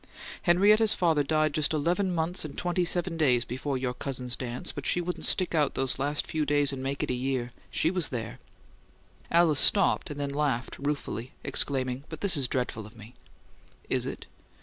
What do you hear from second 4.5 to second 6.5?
but she couldn't stick out those few last